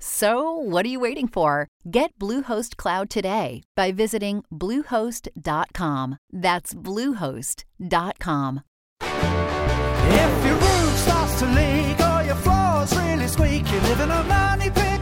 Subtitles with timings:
[0.00, 1.68] So, what are you waiting for?
[1.90, 6.18] Get Bluehost Cloud today by visiting Bluehost.com.
[6.32, 8.62] That's Bluehost.com.
[10.10, 14.22] If your roof starts to leak or your floor's really squeak, you live in a
[14.24, 15.00] money pit.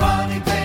[0.00, 0.63] Money pit.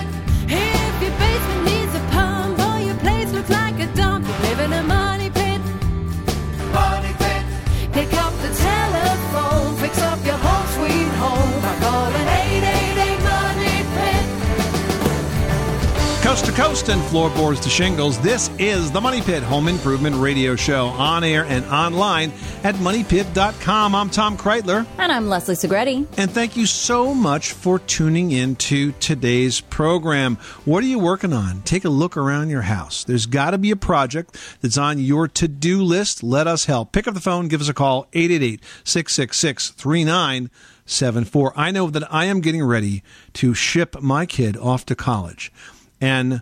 [16.60, 21.24] Coast and floorboards to shingles, this is the Money Pit Home Improvement Radio Show on
[21.24, 22.34] air and online
[22.66, 23.96] at moneypit.com.
[23.96, 26.06] I'm Tom Kraeutler, And I'm Leslie Segrete.
[26.18, 30.36] and thank you so much for tuning in to today's program.
[30.66, 31.62] What are you working on?
[31.62, 33.06] Take a look around your house.
[33.06, 36.24] There's got to be a project that's on your to do list.
[36.24, 36.92] Let us help.
[36.92, 41.54] Pick up the phone, give us a call, 888 666 3974.
[41.56, 43.02] I know that I am getting ready
[43.36, 45.54] to ship my kid off to college.
[46.02, 46.42] And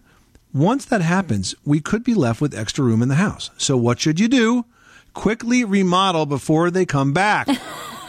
[0.53, 3.51] once that happens, we could be left with extra room in the house.
[3.57, 4.65] So what should you do?
[5.13, 7.47] Quickly remodel before they come back.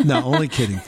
[0.05, 0.81] No, only kidding.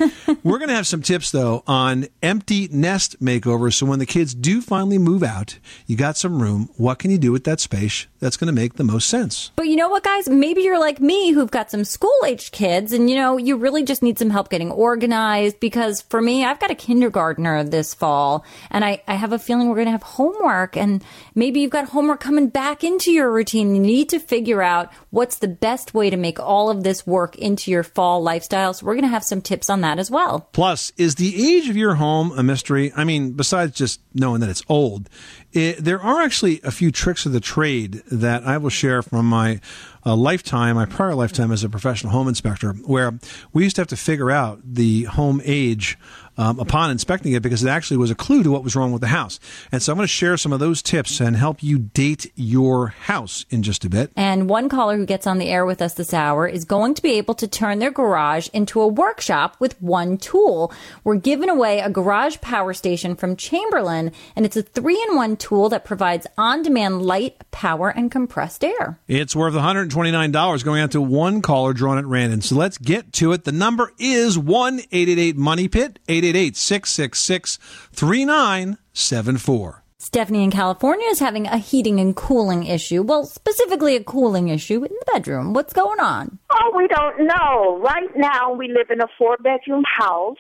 [0.43, 3.75] We're going to have some tips though on empty nest makeovers.
[3.75, 6.69] So when the kids do finally move out, you got some room.
[6.77, 9.51] What can you do with that space that's going to make the most sense?
[9.57, 10.29] But you know what, guys?
[10.29, 13.83] Maybe you're like me who've got some school aged kids and you know, you really
[13.83, 18.45] just need some help getting organized because for me, I've got a kindergartner this fall
[18.71, 21.03] and I, I have a feeling we're going to have homework and
[21.35, 23.75] maybe you've got homework coming back into your routine.
[23.75, 27.37] You need to figure out what's the best way to make all of this work
[27.37, 28.73] into your fall lifestyle.
[28.75, 30.49] So we're going to have some tips on that as well.
[30.53, 32.93] Plus, is the age of your home a mystery?
[32.95, 35.09] I mean, besides just knowing that it's old,
[35.53, 39.27] it, there are actually a few tricks of the trade that I will share from
[39.27, 39.61] my
[40.07, 43.19] uh, lifetime, my prior lifetime as a professional home inspector, where
[43.53, 45.99] we used to have to figure out the home age
[46.41, 49.03] um, upon inspecting it because it actually was a clue to what was wrong with
[49.03, 49.39] the house.
[49.71, 52.89] And so I'm going to share some of those tips and help you date your
[52.89, 54.11] house in just a bit.
[54.17, 57.03] And one caller who gets on the air with us this hour is going to
[57.03, 60.73] be able to turn their garage into a workshop with one tool.
[61.05, 65.37] We're giving away a garage power station from Chamberlain, and it's a three in one
[65.41, 69.01] tool that provides on demand light, power, and compressed air.
[69.09, 72.43] It's worth $129 going out to one caller drawn at random.
[72.43, 73.45] So let's get to it.
[73.45, 77.59] The number is 1 888 Money Pit, 888 666
[77.93, 79.81] 3974.
[80.03, 83.03] Stephanie in California is having a heating and cooling issue.
[83.03, 85.53] Well, specifically a cooling issue in the bedroom.
[85.53, 86.39] What's going on?
[86.51, 87.79] Oh, we don't know.
[87.81, 90.39] Right now, we live in a four bedroom house.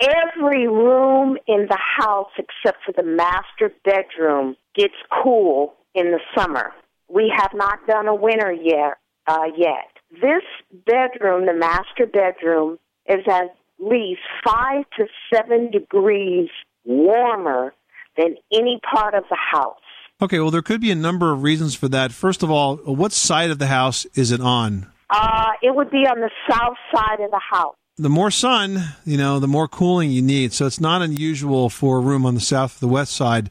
[0.00, 6.72] Every room in the house, except for the master bedroom, gets cool in the summer.
[7.08, 8.98] We have not done a winter yet.
[9.26, 10.42] Uh, yet, this
[10.84, 12.78] bedroom, the master bedroom,
[13.08, 16.50] is at least five to seven degrees
[16.84, 17.72] warmer
[18.16, 19.76] than any part of the house.
[20.20, 22.12] Okay, well, there could be a number of reasons for that.
[22.12, 24.86] First of all, what side of the house is it on?
[25.10, 27.76] Uh, it would be on the south side of the house.
[27.96, 30.52] The more sun, you know, the more cooling you need.
[30.52, 33.50] So it's not unusual for a room on the south the west side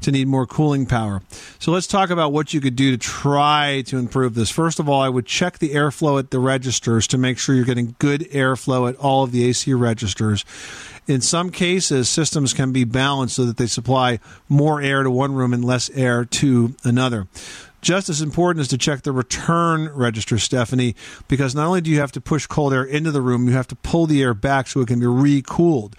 [0.00, 1.22] to need more cooling power.
[1.60, 4.50] So let's talk about what you could do to try to improve this.
[4.50, 7.64] First of all, I would check the airflow at the registers to make sure you're
[7.64, 10.44] getting good airflow at all of the AC registers.
[11.06, 14.18] In some cases, systems can be balanced so that they supply
[14.48, 17.28] more air to one room and less air to another.
[17.84, 20.96] Just as important is to check the return register, Stephanie,
[21.28, 23.68] because not only do you have to push cold air into the room, you have
[23.68, 25.94] to pull the air back so it can be recooled.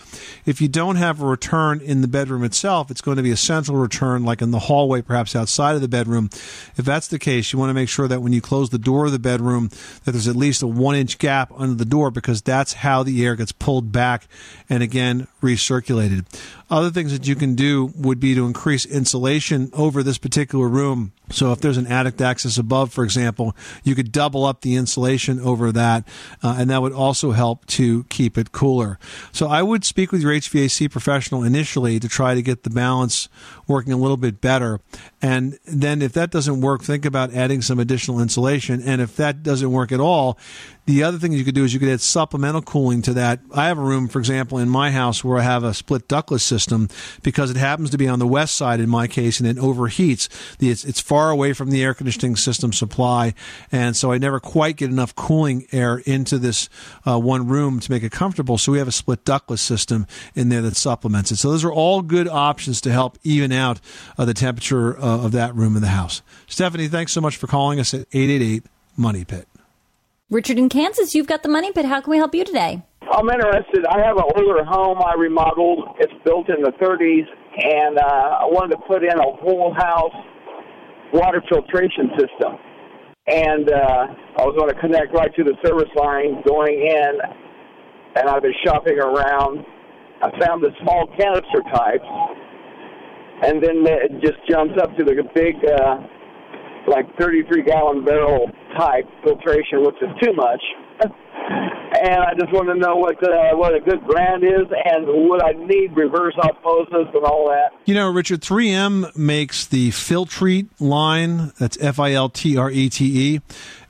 [0.48, 3.38] If you don't have a return in the bedroom itself, it's going to be a
[3.38, 6.32] central return, like in the hallway, perhaps outside of the bedroom.
[6.76, 9.06] If that's the case, you want to make sure that when you close the door
[9.06, 9.70] of the bedroom,
[10.06, 13.24] that there's at least a one inch gap under the door because that's how the
[13.24, 14.28] air gets pulled back
[14.68, 16.26] and again recirculated.
[16.70, 21.12] Other things that you can do would be to increase insulation over this particular room.
[21.30, 25.40] So if there's an attic access above, for example, you could double up the insulation
[25.40, 26.08] over that,
[26.44, 29.00] uh, and that would also help to keep it cooler.
[29.32, 33.30] So I would speak with your HVAC professional initially to try to get the balance
[33.68, 34.80] working a little bit better.
[35.22, 38.82] And then if that doesn't work, think about adding some additional insulation.
[38.82, 40.38] And if that doesn't work at all,
[40.86, 43.40] the other thing you could do is you could add supplemental cooling to that.
[43.54, 46.44] I have a room, for example, in my house where I have a split ductless
[46.44, 46.90] system
[47.24, 50.30] because it happens to be on the west side in my case and it overheats.
[50.60, 53.34] It's, it's far away from the air conditioning system supply.
[53.72, 56.70] And so I never quite get enough cooling air into this
[57.06, 58.58] uh, one room to make it comfortable.
[58.60, 60.06] So we have a split ductless system
[60.36, 61.38] in there that supplements it.
[61.38, 63.82] So those are all good options to help even out
[64.20, 66.22] uh, the temperature uh, of that room in the house.
[66.46, 68.66] Stephanie, thanks so much for calling us at 888
[68.98, 69.48] Money Pit.
[70.32, 71.86] Richard in Kansas, you've got the money pit.
[71.86, 72.82] How can we help you today?
[73.14, 73.86] I'm interested.
[73.86, 75.98] I have an older home I remodeled.
[76.00, 77.30] It's built in the 30s,
[77.62, 80.18] and uh, I wanted to put in a whole house
[81.14, 82.58] water filtration system.
[83.28, 87.14] And uh, I was going to connect right to the service line going in,
[88.18, 89.62] and I've been shopping around.
[90.26, 92.10] I found the small canister types,
[93.46, 96.02] and then it just jumps up to the big, uh,
[96.90, 100.64] like 33 gallon barrel type filtration, which is too much.
[101.04, 105.44] and I just want to know what uh, what a good brand is, and would
[105.44, 107.75] I need reverse osmosis and all that.
[107.86, 111.54] You know, Richard, 3M makes the Filtrete line.
[111.60, 113.42] That's F I L T R E T E.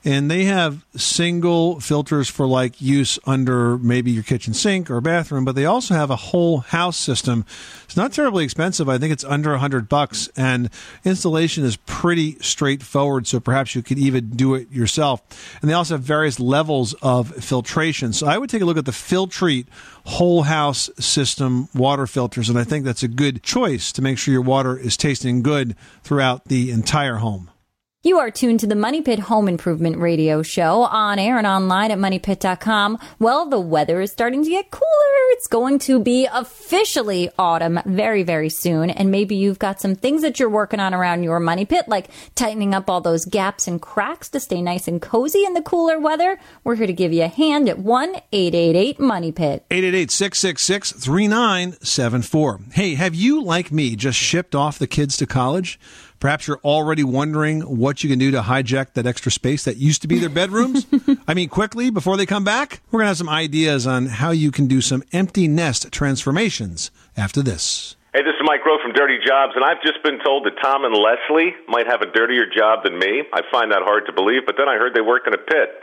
[0.04, 5.44] And they have single filters for like use under maybe your kitchen sink or bathroom,
[5.44, 7.44] but they also have a whole house system.
[7.86, 8.88] It's not terribly expensive.
[8.88, 10.70] I think it's under a hundred bucks and
[11.04, 13.26] installation is pretty straightforward.
[13.26, 15.22] So perhaps you could even do it yourself.
[15.60, 18.12] And they also have various levels of filtration.
[18.12, 19.66] So I would take a look at the Filtrete
[20.06, 22.48] whole house system water filters.
[22.48, 25.76] And I think that's a good choice to make sure your water is tasting good
[26.02, 27.50] throughout the entire home.
[28.06, 31.90] You are tuned to the Money Pit Home Improvement Radio Show on air and online
[31.90, 33.00] at moneypit.com.
[33.18, 34.86] Well, the weather is starting to get cooler.
[35.30, 38.90] It's going to be officially autumn very, very soon.
[38.90, 42.08] And maybe you've got some things that you're working on around your money pit, like
[42.36, 45.98] tightening up all those gaps and cracks to stay nice and cozy in the cooler
[45.98, 46.38] weather.
[46.62, 49.66] We're here to give you a hand at 1 888 Money Pit.
[49.68, 52.60] 888 666 3974.
[52.70, 55.80] Hey, have you, like me, just shipped off the kids to college?
[56.26, 60.02] Perhaps you're already wondering what you can do to hijack that extra space that used
[60.02, 60.84] to be their bedrooms.
[61.28, 64.32] I mean, quickly before they come back, we're going to have some ideas on how
[64.32, 67.94] you can do some empty nest transformations after this.
[68.12, 70.84] Hey, this is Mike Rowe from Dirty Jobs, and I've just been told that Tom
[70.84, 73.22] and Leslie might have a dirtier job than me.
[73.32, 75.78] I find that hard to believe, but then I heard they work in a pit.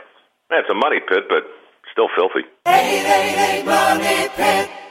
[0.50, 1.44] Man, it's a money pit, but
[1.90, 2.44] still filthy.
[2.66, 4.83] 888 Money Pit.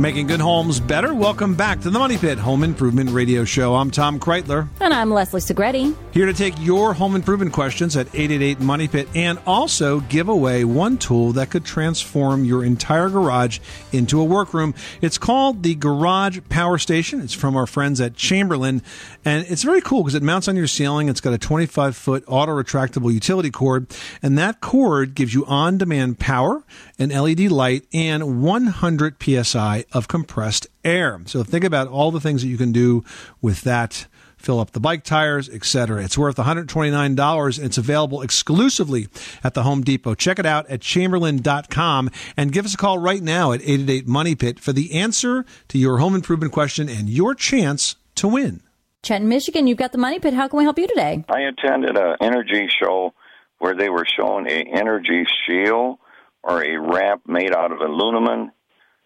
[0.00, 1.12] Making good homes better.
[1.12, 3.74] Welcome back to the Money Pit Home Improvement Radio Show.
[3.74, 4.66] I'm Tom Kraeutler.
[4.80, 5.94] And I'm Leslie Segrete.
[6.12, 10.64] Here to take your home improvement questions at 888 Money Pit and also give away
[10.64, 13.58] one tool that could transform your entire garage
[13.92, 14.74] into a workroom.
[15.02, 17.20] It's called the Garage Power Station.
[17.20, 18.80] It's from our friends at Chamberlain
[19.26, 21.10] and it's very cool because it mounts on your ceiling.
[21.10, 23.86] It's got a 25 foot auto retractable utility cord
[24.22, 26.64] and that cord gives you on demand power,
[27.00, 31.20] an LED light, and 100 psi of compressed air.
[31.26, 33.02] So think about all the things that you can do
[33.40, 34.06] with that
[34.40, 36.02] fill up the bike tires, etc.
[36.02, 37.58] It's worth $129.
[37.58, 39.08] and It's available exclusively
[39.44, 40.14] at the Home Depot.
[40.14, 44.34] Check it out at chamberlain.com and give us a call right now at 888 Money
[44.34, 48.62] Pit for the answer to your home improvement question and your chance to win.
[49.02, 50.34] Chet in Michigan, you've got the money pit.
[50.34, 51.24] How can we help you today?
[51.28, 53.14] I attended an energy show
[53.58, 55.98] where they were showing an energy shield
[56.42, 58.52] or a wrap made out of aluminum.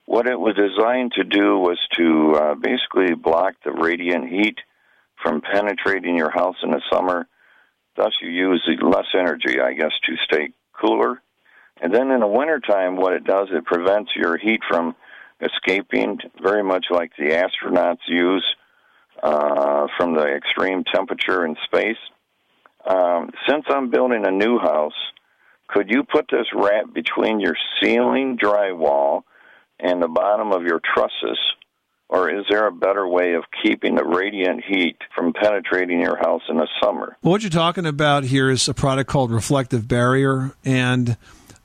[0.06, 4.58] What it was designed to do was to uh, basically block the radiant heat
[5.22, 7.26] from penetrating your house in the summer.
[7.96, 11.22] Thus, you use less energy, I guess, to stay cooler.
[11.80, 14.94] And then in the wintertime, what it does, it prevents your heat from
[15.40, 18.44] escaping, very much like the astronauts use
[19.22, 21.96] uh, from the extreme temperature in space.
[22.86, 24.92] Um, since I'm building a new house,
[25.68, 29.22] could you put this wrap between your ceiling drywall
[29.80, 31.38] and the bottom of your trusses?
[32.08, 36.42] Or is there a better way of keeping the radiant heat from penetrating your house
[36.48, 37.16] in the summer?
[37.22, 41.16] Well, what you're talking about here is a product called Reflective Barrier, and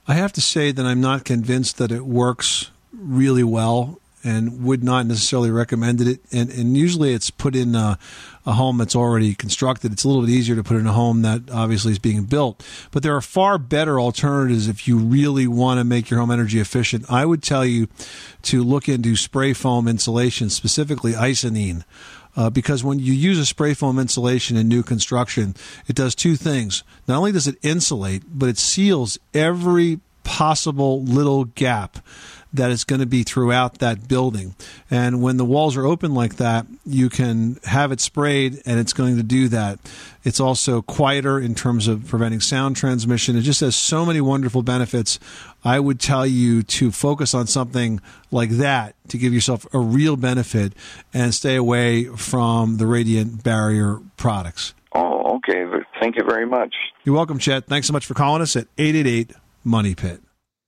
[0.08, 3.99] I have to say that I'm not convinced that it works really well.
[4.22, 6.20] And would not necessarily recommend it.
[6.32, 7.98] And, and usually it's put in a,
[8.46, 9.94] a home that's already constructed.
[9.94, 12.66] It's a little bit easier to put in a home that obviously is being built.
[12.92, 16.60] But there are far better alternatives if you really want to make your home energy
[16.60, 17.06] efficient.
[17.10, 17.88] I would tell you
[18.44, 21.86] to look into spray foam insulation, specifically Icynene.
[22.36, 25.56] Uh, because when you use a spray foam insulation in new construction,
[25.88, 26.84] it does two things.
[27.08, 31.98] Not only does it insulate, but it seals every possible little gap
[32.54, 34.56] that is going to be throughout that building.
[34.90, 38.94] And when the walls are open like that, you can have it sprayed and it's
[38.94, 39.80] going to do that.
[40.24, 43.38] It's also quieter in terms of preventing sound transmission.
[43.38, 45.20] It just has so many wonderful benefits.
[45.64, 48.02] I would tell you to focus on something
[48.32, 50.74] like that to give yourself a real benefit
[51.14, 54.74] and stay away from the radiant barrier products.
[54.94, 55.66] Oh, okay.
[56.02, 56.74] Thank you very much.
[57.04, 57.66] You're welcome, Chet.
[57.66, 60.22] Thanks so much for calling us at 888 Money Pit.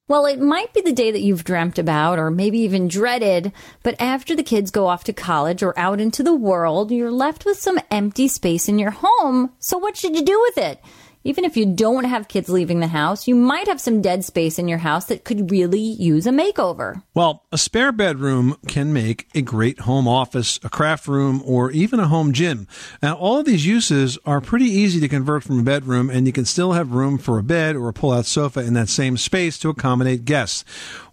[0.07, 3.95] Well, it might be the day that you've dreamt about or maybe even dreaded, but
[3.99, 7.57] after the kids go off to college or out into the world, you're left with
[7.57, 9.53] some empty space in your home.
[9.59, 10.81] So what should you do with it?
[11.23, 14.57] Even if you don't have kids leaving the house, you might have some dead space
[14.57, 17.03] in your house that could really use a makeover.
[17.13, 21.99] Well, a spare bedroom can make a great home office, a craft room, or even
[21.99, 22.67] a home gym.
[23.03, 26.33] Now, all of these uses are pretty easy to convert from a bedroom, and you
[26.33, 29.15] can still have room for a bed or a pull out sofa in that same
[29.15, 30.65] space to accommodate guests.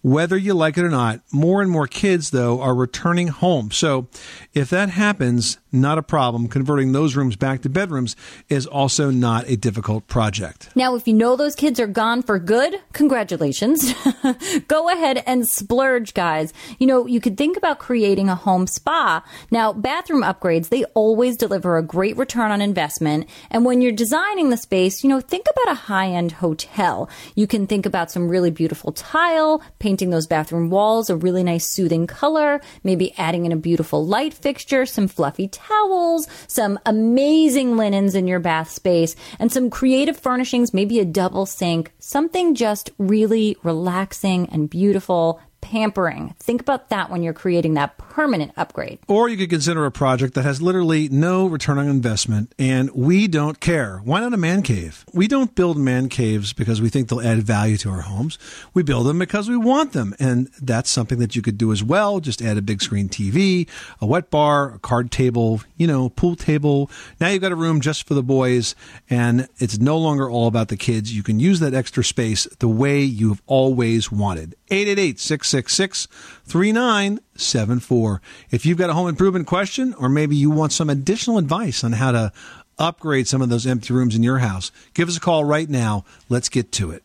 [0.08, 3.70] Whether you like it or not, more and more kids, though, are returning home.
[3.70, 4.08] So
[4.54, 6.48] if that happens, not a problem.
[6.48, 8.16] Converting those rooms back to bedrooms
[8.48, 10.70] is also not a difficult project.
[10.74, 13.92] Now, if you know those kids are gone for good, congratulations.
[14.68, 16.54] Go ahead and splurge, guys.
[16.78, 19.22] You know, you could think about creating a home spa.
[19.50, 23.28] Now, bathroom upgrades, they always deliver a great return on investment.
[23.50, 27.10] And when you're designing the space, you know, think about a high end hotel.
[27.34, 29.62] You can think about some really beautiful tile,
[29.98, 34.32] painting those bathroom walls a really nice soothing color, maybe adding in a beautiful light
[34.32, 40.72] fixture, some fluffy towels, some amazing linens in your bath space, and some creative furnishings,
[40.72, 46.34] maybe a double sink, something just really relaxing and beautiful pampering.
[46.38, 48.98] Think about that when you're creating that permanent upgrade.
[49.06, 53.28] Or you could consider a project that has literally no return on investment and we
[53.28, 53.98] don't care.
[53.98, 55.04] Why not a man cave?
[55.12, 58.38] We don't build man caves because we think they'll add value to our homes.
[58.72, 60.14] We build them because we want them.
[60.18, 62.20] And that's something that you could do as well.
[62.20, 63.68] Just add a big screen TV,
[64.00, 66.90] a wet bar, a card table, you know, pool table.
[67.20, 68.74] Now you've got a room just for the boys
[69.10, 71.14] and it's no longer all about the kids.
[71.14, 74.54] You can use that extra space the way you've always wanted.
[74.70, 76.06] 888 666
[76.44, 78.22] 3974.
[78.50, 81.92] If you've got a home improvement question, or maybe you want some additional advice on
[81.92, 82.32] how to
[82.78, 86.04] upgrade some of those empty rooms in your house, give us a call right now.
[86.28, 87.02] Let's get to it.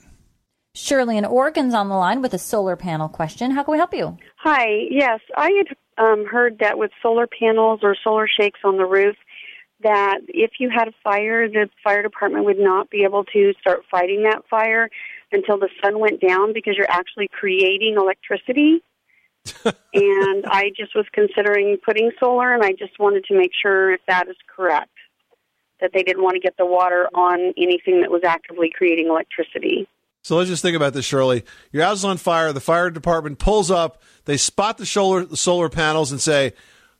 [0.75, 3.51] Shirley in Oregon's on the line with a solar panel question.
[3.51, 4.17] How can we help you?
[4.37, 4.87] Hi.
[4.89, 9.15] Yes, I had um, heard that with solar panels or solar shakes on the roof,
[9.83, 13.83] that if you had a fire, the fire department would not be able to start
[13.91, 14.89] fighting that fire
[15.33, 18.81] until the sun went down because you're actually creating electricity.
[19.65, 24.01] and I just was considering putting solar, and I just wanted to make sure if
[24.07, 24.89] that is correct.
[25.81, 29.85] That they didn't want to get the water on anything that was actively creating electricity.
[30.21, 31.43] So let's just think about this, Shirley.
[31.73, 32.53] Your house is on fire.
[32.53, 34.01] The fire department pulls up.
[34.23, 36.53] They spot the solar the solar panels and say,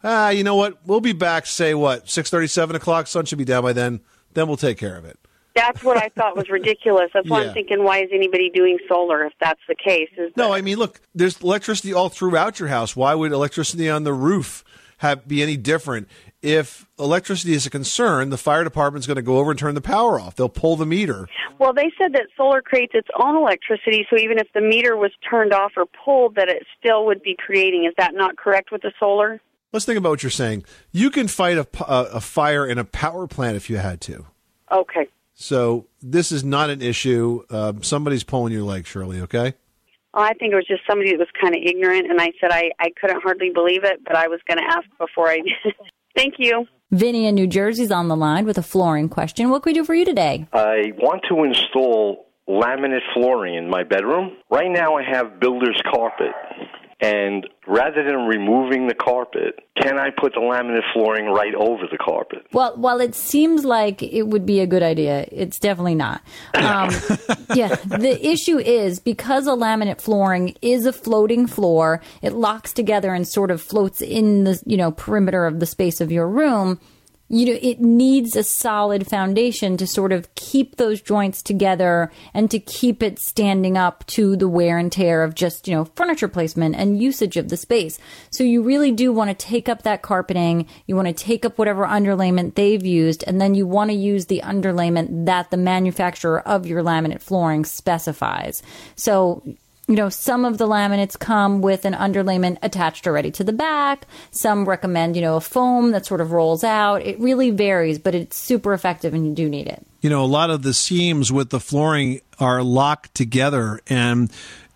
[0.04, 0.86] "Ah, you know what?
[0.86, 1.46] We'll be back.
[1.46, 2.10] Say what?
[2.10, 3.08] Six thirty, seven o'clock.
[3.08, 4.02] Sun should be down by then.
[4.34, 5.18] Then we'll take care of it."
[5.56, 7.12] That's what I thought was ridiculous.
[7.14, 7.48] That's why Yeah.
[7.50, 10.10] I'm thinking, why is anybody doing solar if that's the case?
[10.18, 12.96] Is No, I mean, look, there's electricity all throughout your house.
[12.96, 14.64] Why would electricity on the roof
[14.98, 16.08] have be any different?
[16.42, 19.82] If electricity is a concern, the fire department's going to go over and turn the
[19.82, 20.36] power off.
[20.36, 21.30] They'll pull the meter.
[21.60, 25.12] Well, they said that solar creates its own electricity, so even if the meter was
[25.30, 27.86] turned off or pulled, that it still would be creating.
[27.86, 29.40] Is that not correct with the solar?
[29.72, 30.66] Let's think about what you're saying.
[30.92, 34.26] You can fight a fire in a power plant if you had to.
[34.72, 35.08] Okay.
[35.34, 37.44] So this is not an issue.
[37.50, 39.22] Um, somebody's pulling your leg, Shirley.
[39.22, 39.54] Okay.
[40.14, 42.52] Well, I think it was just somebody that was kind of ignorant, and I said
[42.52, 45.42] I, I couldn't hardly believe it, but I was going to ask before I.
[46.16, 46.68] Thank you.
[46.92, 49.50] Vinny in New Jersey's on the line with a flooring question.
[49.50, 50.48] What can we do for you today?
[50.54, 54.38] I want to install laminate flooring in my bedroom.
[54.52, 56.34] Right now, I have builder's carpet.
[57.00, 61.98] And rather than removing the carpet, can I put the laminate flooring right over the
[61.98, 62.46] carpet?
[62.54, 66.22] Well, while it seems like it would be a good idea, it's definitely not.
[66.54, 66.90] Um,
[67.56, 73.14] yeah, the issue is because a laminate flooring is a floating floor, it locks together
[73.14, 76.80] and sort of floats in the you know perimeter of the space of your room.
[77.34, 82.52] You know, it needs a solid foundation to sort of keep those joints together and
[82.52, 86.28] to keep it standing up to the wear and tear of just, you know, furniture
[86.28, 87.98] placement and usage of the space.
[88.30, 90.68] So you really do want to take up that carpeting.
[90.86, 94.28] You want to take up whatever underlayment they've used, and then you want to use
[94.28, 98.62] the underlayment that the manufacturer of your laminate flooring specifies.
[98.96, 99.42] So
[99.88, 104.08] you know, some of the laminates come with an underlayment attached already to the back.
[104.32, 107.02] Some recommend, you know, a foam that sort of rolls out.
[107.02, 109.86] It really varies, but it's super effective and you do need it.
[110.02, 114.32] You know, a lot of the seams with the flooring are locked together and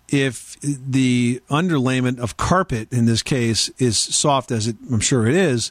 [0.08, 5.34] if the underlayment of carpet in this case is soft as it I'm sure it
[5.34, 5.70] is,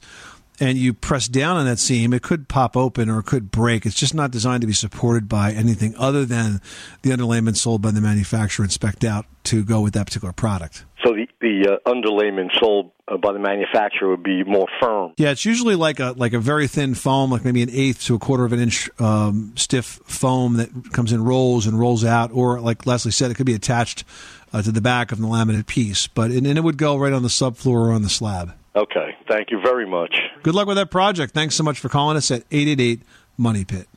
[0.59, 3.85] and you press down on that seam, it could pop open or it could break.
[3.85, 6.61] It's just not designed to be supported by anything other than
[7.01, 10.85] the underlayment sold by the manufacturer and spec'd out to go with that particular product.
[11.03, 15.13] So the the uh, underlayment sold uh, by the manufacturer would be more firm.
[15.17, 18.15] Yeah, it's usually like a like a very thin foam, like maybe an eighth to
[18.15, 22.31] a quarter of an inch um, stiff foam that comes in rolls and rolls out,
[22.33, 24.03] or like Leslie said, it could be attached
[24.51, 27.13] uh, to the back of the laminate piece, but and, and it would go right
[27.13, 28.53] on the subfloor or on the slab.
[28.75, 30.15] Okay, thank you very much.
[30.43, 31.33] Good luck with that project.
[31.33, 33.01] Thanks so much for calling us at 888
[33.37, 33.87] Money Pit.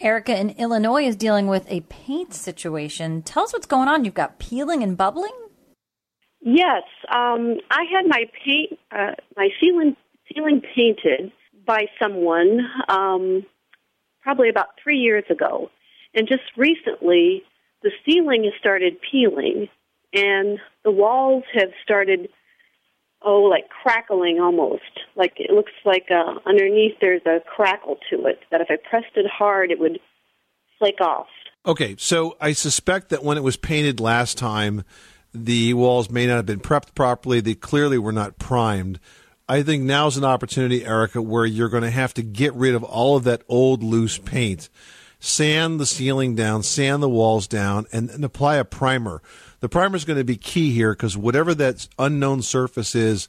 [0.00, 3.22] Erica in Illinois is dealing with a paint situation.
[3.22, 4.04] Tell us what's going on.
[4.04, 5.32] You've got peeling and bubbling?
[6.40, 9.94] Yes, um, I had my paint, uh, my ceiling
[10.32, 11.32] ceiling painted
[11.66, 13.44] by someone um,
[14.22, 15.70] probably about three years ago,
[16.14, 17.42] and just recently
[17.82, 19.68] the ceiling has started peeling,
[20.14, 22.30] and the walls have started
[23.22, 24.82] oh like crackling almost
[25.16, 29.16] like it looks like uh, underneath there's a crackle to it that if I pressed
[29.16, 30.00] it hard it would
[30.78, 31.28] flake off.
[31.66, 34.82] Okay, so I suspect that when it was painted last time,
[35.34, 37.40] the walls may not have been prepped properly.
[37.40, 38.98] They clearly were not primed.
[39.46, 42.82] I think now's an opportunity, Erica, where you're going to have to get rid of
[42.82, 44.68] all of that old loose paint,
[45.18, 49.20] sand the ceiling down, sand the walls down, and, and apply a primer.
[49.60, 53.28] The primer is going to be key here because whatever that unknown surface is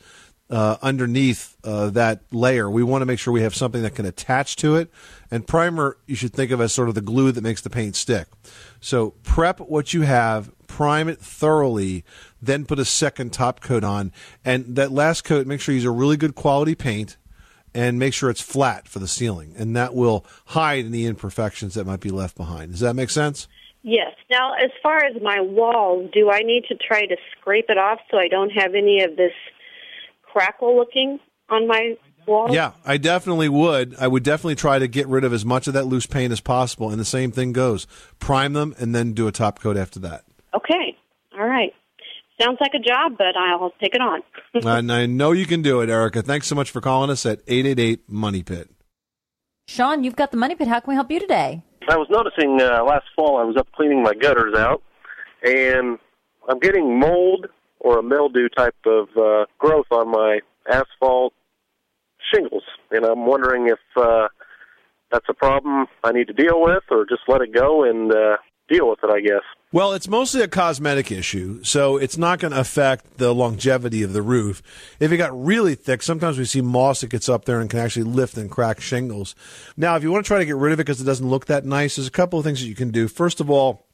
[0.50, 4.06] uh, underneath uh, that layer, we want to make sure we have something that can
[4.06, 4.90] attach to it.
[5.30, 7.96] And primer, you should think of as sort of the glue that makes the paint
[7.96, 8.28] stick.
[8.80, 12.04] So prep what you have, prime it thoroughly,
[12.42, 14.12] then put a second top coat on.
[14.44, 17.18] And that last coat, make sure you use a really good quality paint
[17.74, 19.54] and make sure it's flat for the ceiling.
[19.58, 22.72] And that will hide any imperfections that might be left behind.
[22.72, 23.48] Does that make sense?
[23.84, 24.14] Yes.
[24.30, 28.00] Now, as far as my walls, do I need to try to scrape it off
[28.12, 29.34] so I don't have any of this
[30.24, 32.54] crackle looking on my wall?
[32.54, 33.96] Yeah, I definitely would.
[34.00, 36.42] I would definitely try to get rid of as much of that loose paint as
[36.42, 36.90] possible.
[36.92, 37.88] And the same thing goes
[38.20, 40.26] prime them and then do a top coat after that.
[40.56, 40.98] Okay.
[41.38, 41.74] All right.
[42.40, 44.22] Sounds like a job, but I'll take it on.
[44.54, 46.22] and I know you can do it, Erica.
[46.22, 48.70] Thanks so much for calling us at 888 Money Pit.
[49.72, 50.68] Sean, you've got the money pit.
[50.68, 51.62] How can we help you today?
[51.88, 54.84] I was noticing uh, last fall I was up cleaning my gutters out,
[55.44, 55.98] and
[56.50, 57.48] I'm getting mold
[57.80, 61.34] or a mildew type of uh, growth on my asphalt
[62.34, 64.28] shingles, and I'm wondering if uh,
[65.10, 68.38] that's a problem I need to deal with, or just let it go and uh,
[68.70, 69.10] deal with it.
[69.10, 69.46] I guess.
[69.74, 74.12] Well, it's mostly a cosmetic issue, so it's not going to affect the longevity of
[74.12, 74.62] the roof.
[75.00, 77.80] If it got really thick, sometimes we see moss that gets up there and can
[77.80, 79.34] actually lift and crack shingles.
[79.78, 81.46] Now, if you want to try to get rid of it because it doesn't look
[81.46, 83.08] that nice, there's a couple of things that you can do.
[83.08, 83.86] First of all,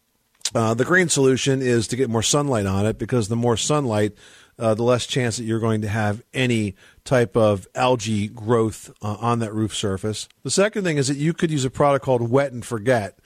[0.56, 4.14] uh, the green solution is to get more sunlight on it because the more sunlight,
[4.58, 9.18] uh, the less chance that you're going to have any type of algae growth uh,
[9.20, 10.28] on that roof surface.
[10.42, 13.20] The second thing is that you could use a product called Wet and Forget.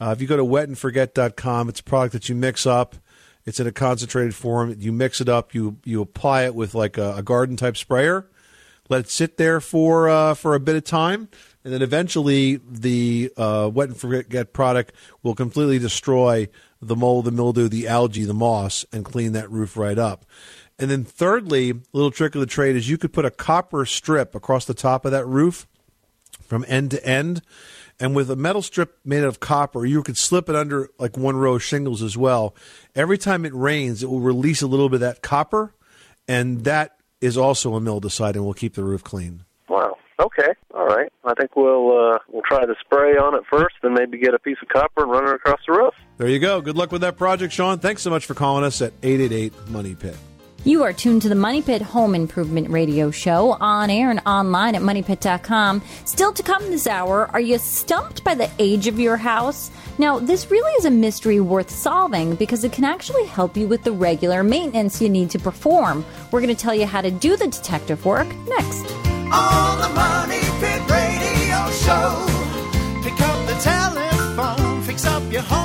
[0.00, 2.96] Uh, if you go to wetandforget.com, it's a product that you mix up.
[3.44, 4.74] It's in a concentrated form.
[4.78, 5.54] You mix it up.
[5.54, 8.28] You you apply it with like a, a garden type sprayer.
[8.88, 11.28] Let it sit there for uh, for a bit of time,
[11.64, 16.48] and then eventually the uh, wet and forget product will completely destroy
[16.82, 20.24] the mold, the mildew, the algae, the moss, and clean that roof right up.
[20.78, 23.86] And then thirdly, a little trick of the trade is you could put a copper
[23.86, 25.66] strip across the top of that roof
[26.42, 27.42] from end to end
[27.98, 31.16] and with a metal strip made out of copper, you could slip it under like
[31.16, 32.54] one row of shingles as well.
[32.94, 35.74] Every time it rains, it will release a little bit of that copper,
[36.28, 39.44] and that is also a mildewcide and will keep the roof clean.
[39.68, 39.96] Wow.
[40.20, 40.48] Okay.
[40.74, 41.10] All right.
[41.24, 44.38] I think we'll uh, we'll try the spray on it first, then maybe get a
[44.38, 45.94] piece of copper and run it across the roof.
[46.18, 46.60] There you go.
[46.60, 47.78] Good luck with that project, Sean.
[47.78, 50.16] Thanks so much for calling us at 888 Money Pit.
[50.66, 54.74] You are tuned to the Money Pit Home Improvement Radio Show on air and online
[54.74, 55.80] at moneypit.com.
[56.04, 59.70] Still to come this hour, are you stumped by the age of your house?
[59.96, 63.84] Now, this really is a mystery worth solving because it can actually help you with
[63.84, 66.04] the regular maintenance you need to perform.
[66.32, 68.90] We're going to tell you how to do the detective work next.
[69.30, 71.70] On the Money Pit Radio.
[71.70, 72.26] show.
[73.04, 75.55] Pick up the telephone, fix up your home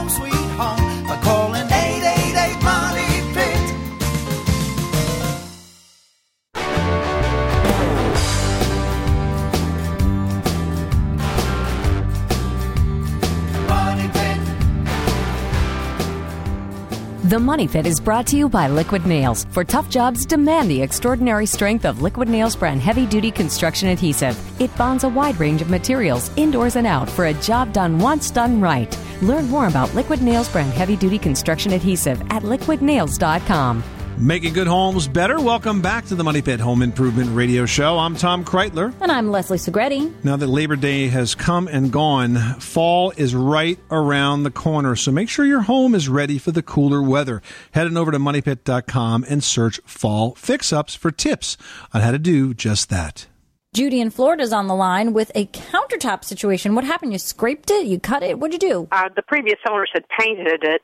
[17.32, 19.46] The Money Pit is brought to you by Liquid Nails.
[19.52, 24.38] For tough jobs, demand the extraordinary strength of Liquid Nails brand heavy duty construction adhesive.
[24.60, 28.32] It bonds a wide range of materials, indoors and out, for a job done once
[28.32, 28.94] done right.
[29.22, 34.01] Learn more about Liquid Nails brand heavy duty construction adhesive at liquidnails.com.
[34.22, 35.42] Making good homes better.
[35.42, 37.98] Welcome back to the Money Pit Home Improvement Radio Show.
[37.98, 38.94] I'm Tom Kraeutler.
[39.02, 40.14] And I'm Leslie Segrete.
[40.24, 44.96] Now that Labor Day has come and gone, fall is right around the corner.
[44.96, 47.42] So make sure your home is ready for the cooler weather.
[47.72, 51.58] Head on over to moneypit.com and search fall fix ups for tips
[51.92, 53.26] on how to do just that.
[53.74, 56.76] Judy in Florida's on the line with a countertop situation.
[56.76, 57.14] What happened?
[57.14, 57.86] You scraped it?
[57.86, 58.38] You cut it?
[58.38, 58.88] What'd you do?
[58.92, 60.82] uh, the previous owners had painted it,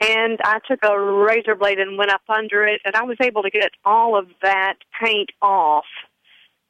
[0.00, 3.42] and I took a razor blade and went up under it, and I was able
[3.42, 5.86] to get all of that paint off.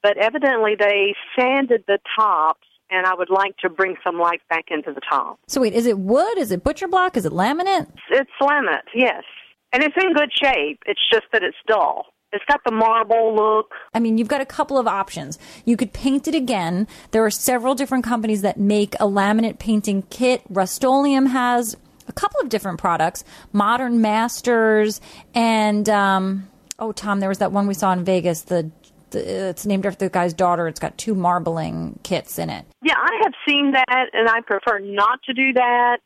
[0.02, 4.66] But evidently, they sanded the tops, and I would like to bring some life back
[4.70, 5.38] into the top.
[5.48, 6.38] So wait, is it wood?
[6.38, 7.16] Is it butcher block?
[7.16, 7.90] Is it laminate?
[8.10, 9.24] It's laminate, yes,
[9.72, 10.82] and it's in good shape.
[10.86, 12.06] It's just that it's dull.
[12.30, 13.72] It's got the marble look.
[13.94, 15.38] I mean, you've got a couple of options.
[15.64, 16.86] You could paint it again.
[17.10, 20.42] There are several different companies that make a laminate painting kit.
[20.50, 21.74] Rust-Oleum has
[22.08, 23.24] a couple of different products.
[23.52, 25.00] Modern Masters
[25.34, 28.42] and um, oh, Tom, there was that one we saw in Vegas.
[28.42, 28.70] The,
[29.10, 30.66] the it's named after the guy's daughter.
[30.68, 32.64] It's got two marbling kits in it.
[32.82, 35.98] Yeah, I have seen that, and I prefer not to do that.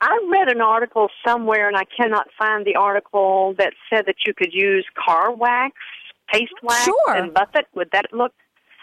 [0.00, 4.34] I read an article somewhere, and I cannot find the article that said that you
[4.34, 5.76] could use car wax,
[6.32, 7.14] paste wax, Sure.
[7.14, 7.66] and buff it.
[7.74, 8.32] Would that look?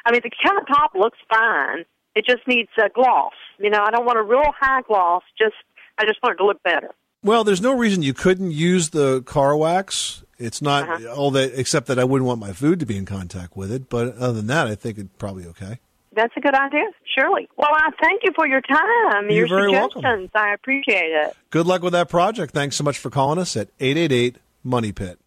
[0.05, 1.83] I mean, the countertop looks fine.
[2.15, 3.33] It just needs a gloss.
[3.59, 5.23] You know, I don't want a real high gloss.
[5.37, 5.55] Just,
[5.99, 6.89] I just want it to look better.
[7.23, 10.23] Well, there's no reason you couldn't use the car wax.
[10.37, 11.13] It's not Uh-huh.
[11.13, 13.89] all that, except that I wouldn't want my food to be in contact with it.
[13.89, 15.79] But other than that, I think it's probably okay.
[16.15, 16.85] That's a good idea,
[17.15, 17.49] surely.
[17.57, 20.01] Well, I thank you for your time, You're your very welcome.
[20.01, 20.29] suggestions.
[20.33, 21.35] I appreciate it.
[21.51, 22.53] Good luck with that project.
[22.53, 25.19] Thanks so much for calling us at 888 Money Pit.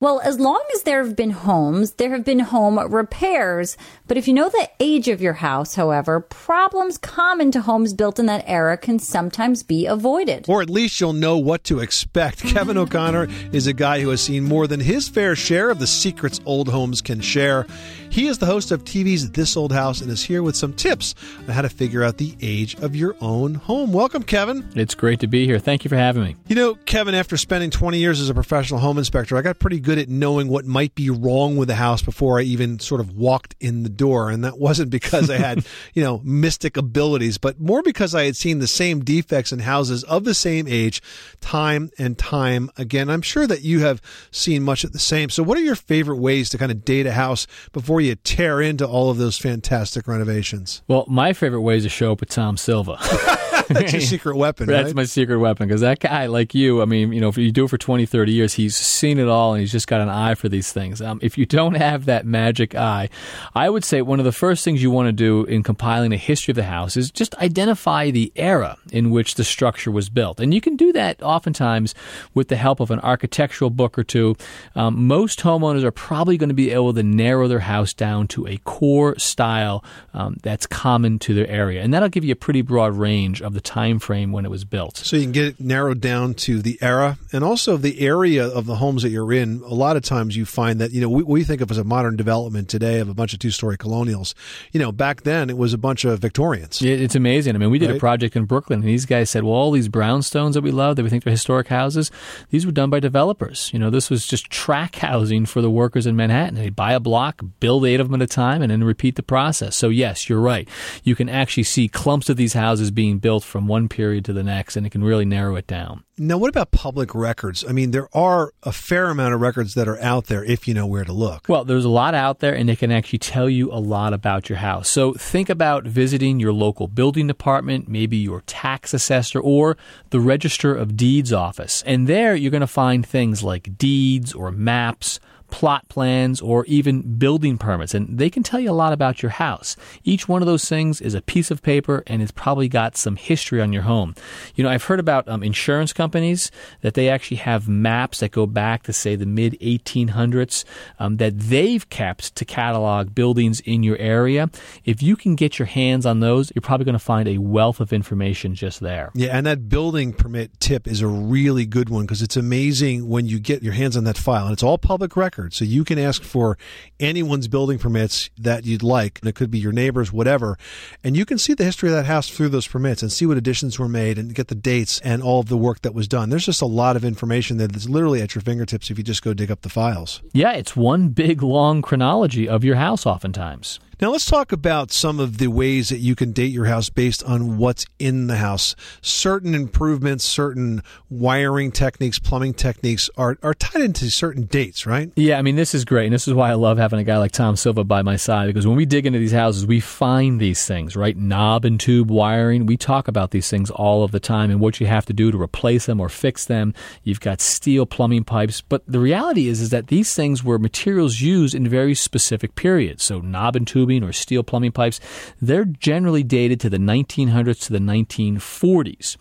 [0.00, 3.76] Well, as long as there have been homes, there have been home repairs.
[4.06, 8.20] But if you know the age of your house, however, problems common to homes built
[8.20, 10.44] in that era can sometimes be avoided.
[10.48, 12.38] Or at least you'll know what to expect.
[12.44, 15.86] Kevin O'Connor is a guy who has seen more than his fair share of the
[15.88, 17.66] secrets old homes can share.
[18.08, 21.16] He is the host of TV's This Old House and is here with some tips
[21.40, 23.92] on how to figure out the age of your own home.
[23.92, 24.64] Welcome, Kevin.
[24.76, 25.58] It's great to be here.
[25.58, 26.36] Thank you for having me.
[26.46, 29.80] You know, Kevin, after spending 20 years as a professional home inspector, I got pretty
[29.80, 33.16] good at knowing what might be wrong with the house before I even sort of
[33.16, 34.28] walked in the door.
[34.28, 38.36] And that wasn't because I had, you know, mystic abilities, but more because I had
[38.36, 41.00] seen the same defects in houses of the same age
[41.40, 43.08] time and time again.
[43.08, 45.30] I'm sure that you have seen much of the same.
[45.30, 48.60] So, what are your favorite ways to kind of date a house before you tear
[48.60, 50.82] into all of those fantastic renovations?
[50.88, 52.98] Well, my favorite way is to show up with Tom Silva.
[53.74, 54.94] That's your secret weapon, That's right?
[54.94, 57.64] my secret weapon because that guy, like you, I mean, you know, if you do
[57.64, 60.34] it for 20, 30 years, he's seen it all and he's just got an eye
[60.34, 61.02] for these things.
[61.02, 63.08] Um, if you don't have that magic eye,
[63.54, 66.16] I would say one of the first things you want to do in compiling a
[66.16, 70.40] history of the house is just identify the era in which the structure was built.
[70.40, 71.94] And you can do that oftentimes
[72.34, 74.36] with the help of an architectural book or two.
[74.74, 78.46] Um, most homeowners are probably going to be able to narrow their house down to
[78.46, 81.82] a core style um, that's common to their area.
[81.82, 84.64] And that'll give you a pretty broad range of the time frame when it was
[84.64, 84.96] built.
[84.98, 88.66] So you can get it narrowed down to the era and also the area of
[88.66, 89.62] the homes that you're in.
[89.64, 91.84] A lot of times you find that, you know, we, we think of as a
[91.84, 94.34] modern development today of a bunch of two story colonials.
[94.72, 96.82] You know, back then it was a bunch of Victorians.
[96.82, 97.54] It- It's amazing.
[97.54, 99.88] I mean, we did a project in Brooklyn, and these guys said, "Well, all these
[99.88, 102.10] brownstones that we love, that we think are historic houses,
[102.50, 103.70] these were done by developers.
[103.72, 106.54] You know, this was just track housing for the workers in Manhattan.
[106.56, 109.22] They buy a block, build eight of them at a time, and then repeat the
[109.22, 110.68] process." So, yes, you're right.
[111.04, 114.42] You can actually see clumps of these houses being built from one period to the
[114.42, 116.04] next, and it can really narrow it down.
[116.18, 117.64] Now, what about public records?
[117.68, 120.74] I mean, there are a fair amount of records that are out there if you
[120.74, 121.48] know where to look.
[121.48, 124.48] Well, there's a lot out there, and they can actually tell you a lot about
[124.48, 124.90] your house.
[124.90, 129.76] So think about visiting your local building department, maybe your tax assessor, or
[130.10, 131.82] the Register of Deeds office.
[131.86, 135.20] And there you're going to find things like deeds or maps.
[135.50, 137.94] Plot plans, or even building permits.
[137.94, 139.76] And they can tell you a lot about your house.
[140.04, 143.16] Each one of those things is a piece of paper and it's probably got some
[143.16, 144.14] history on your home.
[144.54, 146.50] You know, I've heard about um, insurance companies
[146.82, 150.64] that they actually have maps that go back to, say, the mid 1800s
[150.98, 154.50] um, that they've kept to catalog buildings in your area.
[154.84, 157.80] If you can get your hands on those, you're probably going to find a wealth
[157.80, 159.10] of information just there.
[159.14, 163.26] Yeah, and that building permit tip is a really good one because it's amazing when
[163.26, 165.37] you get your hands on that file, and it's all public record.
[165.50, 166.58] So you can ask for
[166.98, 170.58] anyone's building permits that you'd like, and it could be your neighbors, whatever,
[171.04, 173.36] and you can see the history of that house through those permits and see what
[173.36, 176.30] additions were made and get the dates and all of the work that was done.
[176.30, 179.22] There's just a lot of information there that's literally at your fingertips if you just
[179.22, 180.22] go dig up the files.
[180.32, 183.80] Yeah, it's one big long chronology of your house, oftentimes.
[184.00, 187.24] Now let's talk about some of the ways that you can date your house based
[187.24, 188.76] on what's in the house.
[189.02, 195.10] Certain improvements, certain wiring techniques, plumbing techniques are, are tied into certain dates, right?
[195.16, 196.04] Yeah, I mean, this is great.
[196.04, 198.46] And this is why I love having a guy like Tom Silva by my side
[198.46, 201.16] because when we dig into these houses, we find these things, right?
[201.16, 202.66] Knob and tube wiring.
[202.66, 205.32] We talk about these things all of the time and what you have to do
[205.32, 206.72] to replace them or fix them.
[207.02, 208.60] You've got steel plumbing pipes.
[208.60, 213.02] But the reality is, is that these things were materials used in very specific periods.
[213.02, 215.00] So knob and tubing or steel plumbing pipes,
[215.40, 219.16] they're generally dated to the 1900s to the 1940s.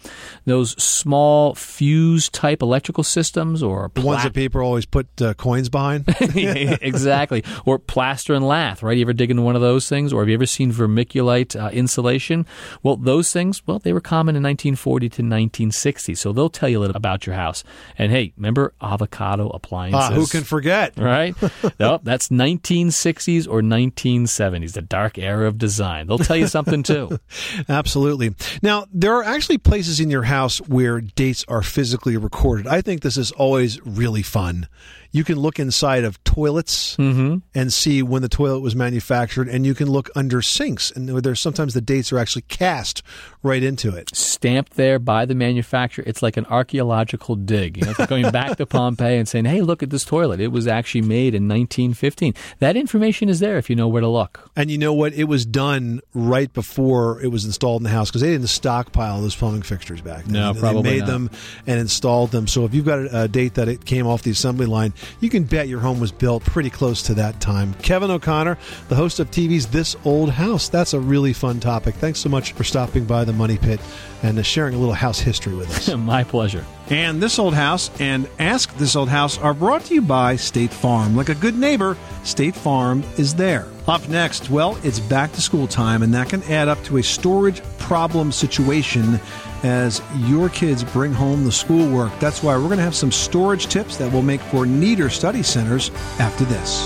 [0.45, 5.69] Those small fuse type electrical systems or The ones that people always put uh, coins
[5.69, 6.05] behind.
[6.19, 7.43] exactly.
[7.65, 8.97] Or plaster and lath, right?
[8.97, 10.11] You ever dig into one of those things?
[10.11, 12.45] Or have you ever seen vermiculite uh, insulation?
[12.83, 16.15] Well, those things, well, they were common in 1940 to 1960.
[16.15, 17.63] So they'll tell you a little about your house.
[17.97, 20.01] And hey, remember avocado appliances?
[20.01, 20.97] Ah, who can forget?
[20.97, 21.35] Right?
[21.79, 26.07] nope, that's 1960s or 1970s, the dark era of design.
[26.07, 27.19] They'll tell you something too.
[27.69, 28.35] Absolutely.
[28.61, 32.67] Now, there are actually places in your house where dates are physically recorded.
[32.67, 34.67] I think this is always really fun.
[35.11, 37.37] You can look inside of toilets Mm-hmm.
[37.55, 41.39] and see when the toilet was manufactured, and you can look under sinks, and there's
[41.39, 43.01] sometimes the dates are actually cast
[43.43, 44.15] right into it.
[44.15, 46.03] stamped there by the manufacturer.
[46.07, 47.77] It's like an archaeological dig.
[47.77, 50.39] You know, it's like going back to Pompeii and saying, "Hey, look at this toilet.
[50.39, 54.07] It was actually made in 1915." That information is there if you know where to
[54.07, 54.49] look.
[54.55, 55.13] And you know what?
[55.13, 59.21] It was done right before it was installed in the house because they didn't stockpile
[59.21, 60.33] those plumbing fixtures back then.
[60.33, 61.07] No, They probably made not.
[61.07, 61.29] them
[61.65, 62.47] and installed them.
[62.47, 65.29] So if you've got a, a date that it came off the assembly line, you
[65.29, 67.73] can bet your home was built pretty close to that time.
[67.75, 68.57] Kevin O'Connor,
[68.89, 70.69] the host of TV's This Old House.
[70.69, 71.95] That's a really fun topic.
[71.95, 73.79] Thanks so much for stopping by the Money Pit
[74.23, 75.95] and uh, sharing a little house history with us.
[75.97, 76.65] My pleasure.
[76.89, 80.71] And This Old House and Ask This Old House are brought to you by State
[80.71, 81.15] Farm.
[81.15, 83.67] Like a good neighbor, State Farm is there.
[83.87, 87.03] Up next, well, it's back to school time, and that can add up to a
[87.03, 89.17] storage problem situation
[89.63, 92.11] as your kids bring home the schoolwork.
[92.19, 95.41] That's why we're going to have some storage tips that will make for neater study
[95.41, 96.85] centers after this.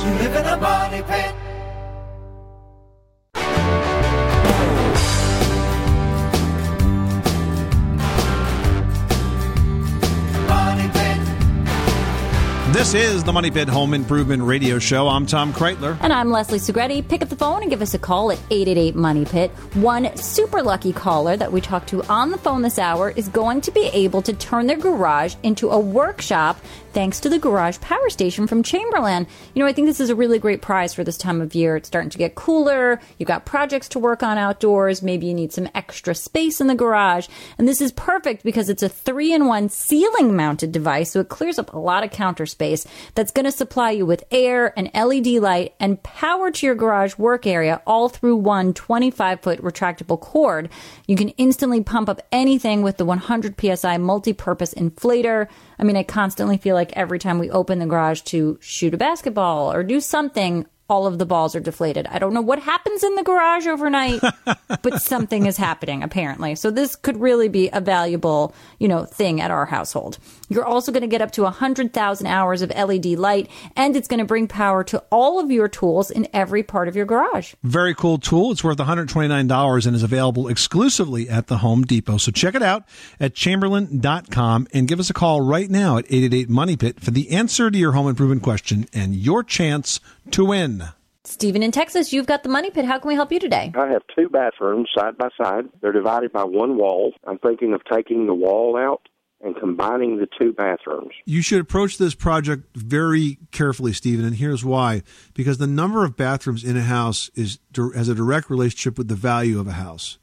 [12.81, 15.07] This is the Money Pit Home Improvement Radio Show.
[15.07, 15.99] I'm Tom Kraeutler.
[16.01, 17.07] And I'm Leslie Segrete.
[17.07, 19.51] Pick up the phone and give us a call at 888 Money Pit.
[19.75, 23.61] One super lucky caller that we talked to on the phone this hour is going
[23.61, 26.57] to be able to turn their garage into a workshop
[26.91, 29.27] thanks to the Garage Power Station from Chamberlain.
[29.53, 31.75] You know, I think this is a really great prize for this time of year.
[31.75, 32.99] It's starting to get cooler.
[33.19, 35.03] You've got projects to work on outdoors.
[35.03, 37.27] Maybe you need some extra space in the garage.
[37.59, 41.11] And this is perfect because it's a three in one ceiling mounted device.
[41.11, 42.70] So it clears up a lot of counter space
[43.15, 47.17] that's going to supply you with air, an LED light, and power to your garage
[47.17, 50.69] work area all through one 25 foot retractable cord.
[51.07, 55.47] You can instantly pump up anything with the 100 psi multi purpose inflator.
[55.79, 58.97] I mean, I constantly feel like every time we open the garage to shoot a
[58.97, 62.05] basketball or do something, all of the balls are deflated.
[62.07, 64.19] I don't know what happens in the garage overnight,
[64.81, 66.53] but something is happening apparently.
[66.55, 70.17] So this could really be a valuable, you know, thing at our household.
[70.49, 74.19] You're also going to get up to 100,000 hours of LED light and it's going
[74.19, 77.53] to bring power to all of your tools in every part of your garage.
[77.63, 78.51] Very cool tool.
[78.51, 82.17] It's worth $129 and is available exclusively at the Home Depot.
[82.17, 82.83] So check it out
[83.17, 87.31] at chamberlain.com and give us a call right now at 888 Money Pit for the
[87.31, 90.01] answer to your home improvement question and your chance
[90.31, 90.80] to win.
[91.23, 92.83] Stephen in Texas, you've got the money pit.
[92.83, 93.71] How can we help you today?
[93.75, 95.65] I have two bathrooms side by side.
[95.79, 97.13] They're divided by one wall.
[97.27, 99.07] I'm thinking of taking the wall out
[99.39, 101.11] and combining the two bathrooms.
[101.25, 105.03] You should approach this project very carefully, Stephen, and here's why.
[105.35, 107.59] Because the number of bathrooms in a house is
[107.95, 110.17] has a direct relationship with the value of a house.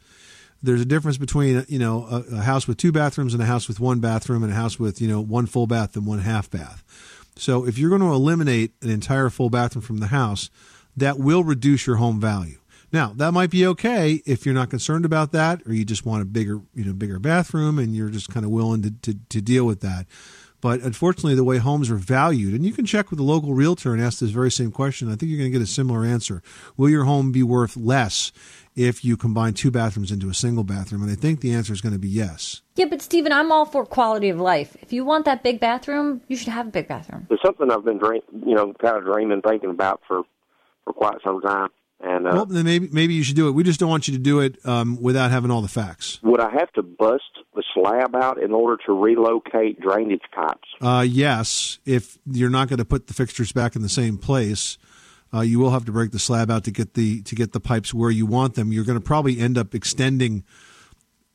[0.60, 3.68] There's a difference between you know a, a house with two bathrooms and a house
[3.68, 6.50] with one bathroom and a house with you know one full bath and one half
[6.50, 6.84] bath.
[7.36, 10.50] So if you're going to eliminate an entire full bathroom from the house,
[10.98, 12.58] that will reduce your home value.
[12.90, 16.22] Now, that might be okay if you're not concerned about that or you just want
[16.22, 19.40] a bigger, you know, bigger bathroom and you're just kind of willing to, to, to
[19.42, 20.06] deal with that.
[20.60, 23.92] But unfortunately, the way homes are valued, and you can check with the local realtor
[23.92, 25.08] and ask this very same question.
[25.08, 26.42] I think you're going to get a similar answer.
[26.76, 28.32] Will your home be worth less
[28.74, 31.02] if you combine two bathrooms into a single bathroom?
[31.02, 32.62] And I think the answer is going to be yes.
[32.74, 34.76] Yeah, but Stephen, I'm all for quality of life.
[34.82, 37.28] If you want that big bathroom, you should have a big bathroom.
[37.30, 40.22] It's something I've been dream, you know, kind of dreaming, thinking about for
[40.88, 41.68] for quite some time.
[42.00, 43.52] And uh, well, then maybe maybe you should do it.
[43.52, 46.20] We just don't want you to do it um, without having all the facts.
[46.22, 47.24] would I have to bust
[47.54, 50.68] the slab out in order to relocate drainage pipes?
[50.80, 54.78] Uh, yes, if you're not going to put the fixtures back in the same place,
[55.34, 57.60] uh, you will have to break the slab out to get the to get the
[57.60, 58.72] pipes where you want them.
[58.72, 60.44] You're going to probably end up extending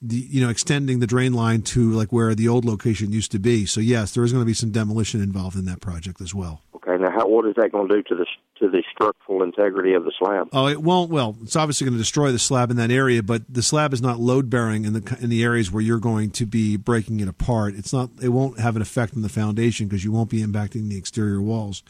[0.02, 3.40] the you know extending the drain line to like where the old location used to
[3.40, 3.66] be.
[3.66, 6.62] So yes, there is going to be some demolition involved in that project as well.
[6.98, 8.26] Now how, what is that going to do to the
[8.60, 10.50] to the structural integrity of the slab?
[10.54, 11.10] Oh, it won't.
[11.10, 14.02] Well, it's obviously going to destroy the slab in that area, but the slab is
[14.02, 17.28] not load bearing in the in the areas where you're going to be breaking it
[17.28, 17.76] apart.
[17.76, 18.10] It's not.
[18.22, 21.42] It won't have an effect on the foundation because you won't be impacting the exterior
[21.42, 21.84] walls.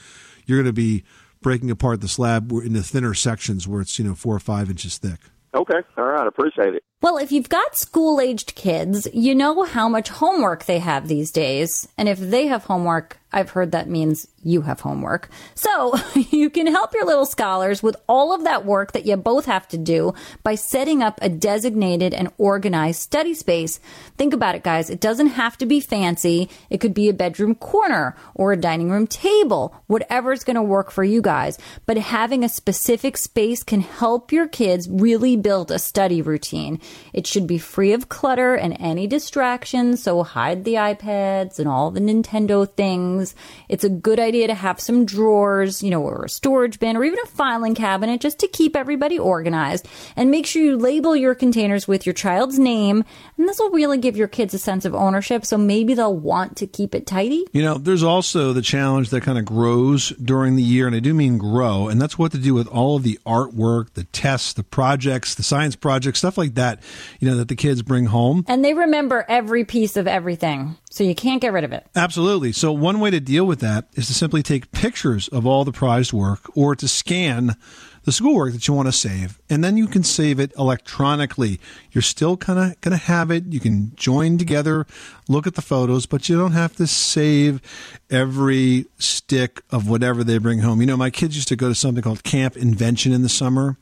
[0.45, 1.03] You're going to be
[1.41, 4.69] breaking apart the slab in the thinner sections where it's you know four or five
[4.69, 5.19] inches thick.
[5.55, 6.83] Okay, all right, appreciate it.
[7.03, 11.33] Well, if you've got school aged kids, you know how much homework they have these
[11.33, 11.85] days.
[11.97, 15.29] And if they have homework, I've heard that means you have homework.
[15.55, 19.45] So you can help your little scholars with all of that work that you both
[19.45, 20.13] have to do
[20.43, 23.79] by setting up a designated and organized study space.
[24.17, 24.89] Think about it, guys.
[24.89, 26.49] It doesn't have to be fancy.
[26.69, 30.91] It could be a bedroom corner or a dining room table, whatever's going to work
[30.91, 31.57] for you guys.
[31.85, 36.79] But having a specific space can help your kids really build a study routine.
[37.13, 41.91] It should be free of clutter and any distractions, so hide the iPads and all
[41.91, 43.35] the Nintendo things.
[43.69, 47.03] It's a good idea to have some drawers, you know, or a storage bin or
[47.03, 49.87] even a filing cabinet just to keep everybody organized.
[50.15, 53.03] And make sure you label your containers with your child's name,
[53.37, 56.57] and this will really give your kids a sense of ownership, so maybe they'll want
[56.57, 57.45] to keep it tidy.
[57.51, 60.99] You know, there's also the challenge that kind of grows during the year, and I
[60.99, 64.53] do mean grow, and that's what to do with all of the artwork, the tests,
[64.53, 66.82] the projects, the science projects, stuff like that,
[67.19, 68.45] you know, that the kids bring home.
[68.47, 71.85] And they remember every piece of everything, so you can't get rid of it.
[71.95, 72.51] Absolutely.
[72.51, 75.71] So, one way to deal with that is to simply take pictures of all the
[75.71, 77.55] prized work or to scan
[78.03, 81.59] the schoolwork that you want to save, and then you can save it electronically.
[81.91, 83.45] You're still kind of going to have it.
[83.45, 84.85] You can join together,
[85.29, 87.61] look at the photos, but you don't have to save
[88.09, 90.81] every stick of whatever they bring home.
[90.81, 93.77] You know, my kids used to go to something called Camp Invention in the summer,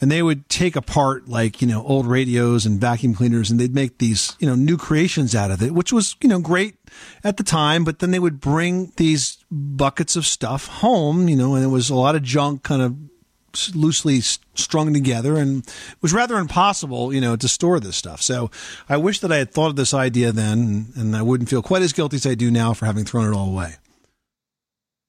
[0.00, 3.74] and they would take apart like, you know, old radios and vacuum cleaners, and they'd
[3.74, 6.76] make these, you know, new creations out of it, which was, you know, great
[7.24, 11.54] at the time, but then they would bring these buckets of stuff home, you know,
[11.54, 12.96] and it was a lot of junk kind of
[13.74, 18.22] loosely strung together and it was rather impossible, you know, to store this stuff.
[18.22, 18.50] So
[18.88, 21.82] I wish that I had thought of this idea then and I wouldn't feel quite
[21.82, 23.74] as guilty as I do now for having thrown it all away.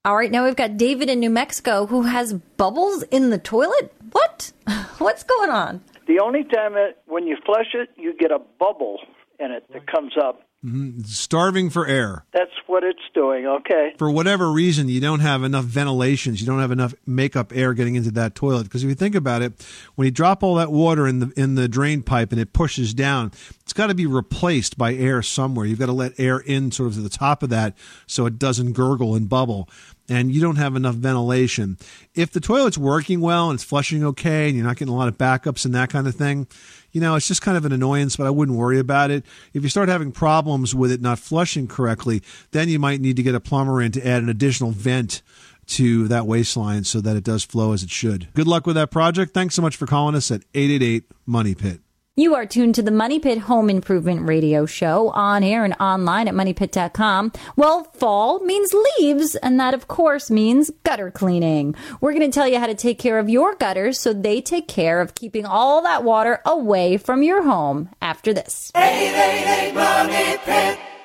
[0.05, 3.93] All right, now we've got David in New Mexico who has bubbles in the toilet.
[4.11, 4.53] What?
[4.99, 5.81] What's going on?
[6.07, 8.99] The only time it, when you flush it, you get a bubble
[9.39, 10.46] in it that comes up.
[10.65, 11.05] Mhm.
[11.05, 12.25] Starving for air.
[12.33, 13.45] That's what it's doing.
[13.45, 13.93] Okay.
[13.97, 16.41] For whatever reason, you don't have enough ventilations.
[16.41, 18.63] You don't have enough makeup air getting into that toilet.
[18.63, 19.53] Because if you think about it,
[19.95, 22.93] when you drop all that water in the in the drain pipe and it pushes
[22.93, 25.65] down, it's got to be replaced by air somewhere.
[25.65, 28.39] You've got to let air in sort of to the top of that so it
[28.39, 29.69] doesn't gurgle and bubble.
[30.09, 31.77] And you don't have enough ventilation.
[32.15, 35.09] If the toilet's working well and it's flushing okay, and you're not getting a lot
[35.09, 36.47] of backups and that kind of thing,
[36.91, 39.25] you know, it's just kind of an annoyance, but I wouldn't worry about it.
[39.53, 42.21] If you start having problems with it not flushing correctly,
[42.51, 45.21] then you might need to get a plumber in to add an additional vent
[45.67, 48.33] to that waste line so that it does flow as it should.
[48.33, 49.33] Good luck with that project.
[49.33, 51.81] Thanks so much for calling us at 888 Money Pit.
[52.19, 56.27] You are tuned to the Money Pit Home Improvement Radio Show on air and online
[56.27, 57.31] at moneypit.com.
[57.55, 61.75] Well, fall means leaves, and that, of course, means gutter cleaning.
[62.01, 64.67] We're going to tell you how to take care of your gutters so they take
[64.67, 68.71] care of keeping all that water away from your home after this.
[68.75, 70.96] 888 Money Pit.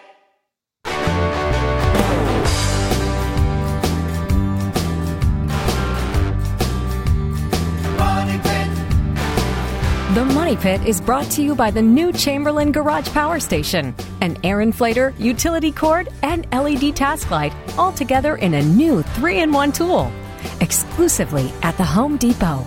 [10.52, 14.58] Money Pit is brought to you by the new Chamberlain Garage Power Station, an air
[14.58, 19.72] inflator, utility cord, and LED task light, all together in a new three in one
[19.72, 20.12] tool.
[20.60, 22.66] Exclusively at the Home Depot.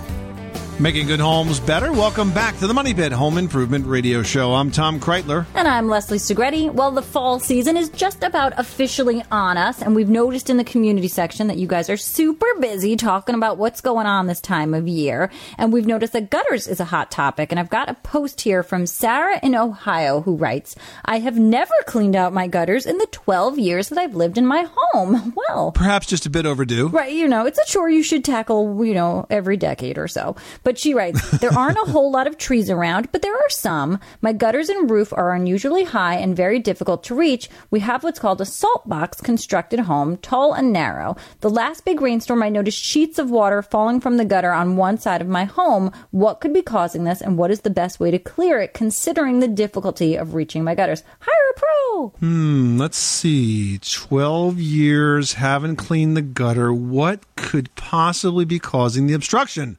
[0.77, 1.93] Making good homes better.
[1.93, 4.53] Welcome back to the Money Pit Home Improvement Radio Show.
[4.53, 5.45] I'm Tom Kraeutler.
[5.55, 6.73] And I'm Leslie Segrete.
[6.73, 10.65] Well, the fall season is just about officially on us, and we've noticed in the
[10.65, 14.73] community section that you guys are super busy talking about what's going on this time
[14.73, 15.31] of year.
[15.57, 17.53] And we've noticed that gutters is a hot topic.
[17.53, 20.75] And I've got a post here from Sarah in Ohio who writes,
[21.05, 24.45] I have never cleaned out my gutters in the 12 years that I've lived in
[24.45, 25.33] my home.
[25.47, 26.87] Well, Perhaps just a bit overdue.
[26.89, 30.35] Right, you know, it's a chore you should tackle, you know, every decade or so.
[30.65, 33.99] But she writes, there aren't a whole lot of trees around, but there are some.
[34.19, 37.49] My gutters and roof are unusually high and very difficult to reach.
[37.69, 41.17] We have what's called a salt box constructed home, tall and narrow.
[41.41, 44.97] The last big rainstorm, I noticed sheets of water falling from the gutter on one
[44.97, 45.91] side of my home.
[46.09, 49.41] What could be causing this, and what is the best way to clear it, considering
[49.41, 51.03] the difficulty of reaching my gutters?
[51.19, 52.07] Hire a pro!
[52.21, 53.77] Hmm, let's see.
[53.77, 56.73] 12 years, haven't cleaned the gutter.
[56.73, 59.77] What could possibly be causing the obstruction?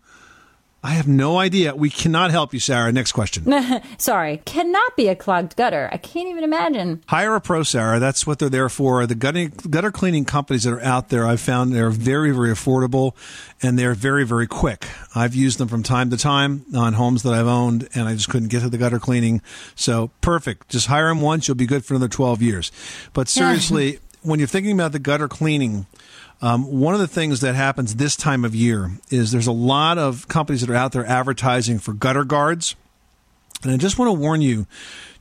[0.87, 1.75] I have no idea.
[1.75, 2.93] We cannot help you, Sarah.
[2.93, 3.53] Next question.
[3.99, 5.89] Sorry, cannot be a clogged gutter.
[5.91, 7.03] I can't even imagine.
[7.09, 7.99] Hire a pro, Sarah.
[7.99, 9.05] That's what they're there for.
[9.05, 13.17] The gutter, gutter cleaning companies that are out there, I've found they're very, very affordable
[13.61, 14.87] and they're very, very quick.
[15.13, 18.29] I've used them from time to time on homes that I've owned and I just
[18.29, 19.43] couldn't get to the gutter cleaning.
[19.75, 20.69] So perfect.
[20.69, 21.49] Just hire them once.
[21.49, 22.71] You'll be good for another 12 years.
[23.13, 25.87] But seriously, when you're thinking about the gutter cleaning,
[26.43, 29.99] um, one of the things that happens this time of year is there's a lot
[29.99, 32.77] of companies that are out there advertising for gutter guards.
[33.63, 34.67] And I just want to warn you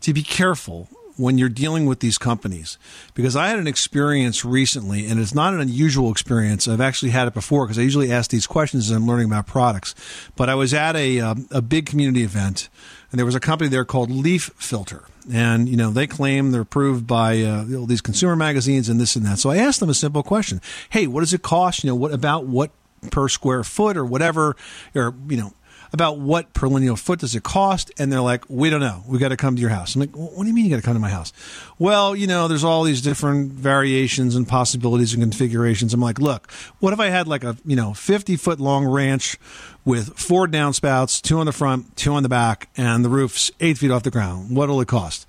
[0.01, 2.77] to be careful when you're dealing with these companies
[3.13, 6.67] because I had an experience recently and it's not an unusual experience.
[6.67, 9.47] I've actually had it before because I usually ask these questions as I'm learning about
[9.47, 9.95] products.
[10.35, 12.67] But I was at a, um, a big community event
[13.11, 15.05] and there was a company there called LeafFilter.
[15.31, 19.15] And, you know, they claim they're approved by uh, all these consumer magazines and this
[19.15, 19.39] and that.
[19.39, 20.61] So I asked them a simple question.
[20.89, 21.83] Hey, what does it cost?
[21.83, 22.71] You know, what about what
[23.11, 24.55] per square foot or whatever,
[24.93, 25.53] or, you know,
[25.93, 27.91] about what per lineal foot does it cost?
[27.97, 29.03] And they're like, we don't know.
[29.07, 29.95] We got to come to your house.
[29.95, 31.33] I'm like, what do you mean you got to come to my house?
[31.79, 35.93] Well, you know, there's all these different variations and possibilities and configurations.
[35.93, 39.37] I'm like, look, what if I had like a, you know, 50 foot long ranch
[39.83, 43.77] with four downspouts, two on the front, two on the back, and the roof's eight
[43.77, 44.55] feet off the ground?
[44.55, 45.27] What'll it cost?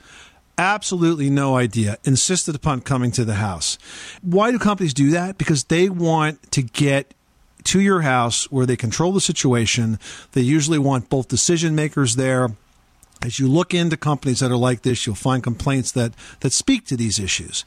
[0.59, 1.99] Absolutely no idea.
[2.05, 3.77] Insisted upon coming to the house.
[4.23, 5.37] Why do companies do that?
[5.37, 7.13] Because they want to get
[7.67, 9.99] to your house where they control the situation.
[10.33, 12.51] They usually want both decision makers there.
[13.23, 16.85] As you look into companies that are like this, you'll find complaints that, that speak
[16.87, 17.64] to these issues.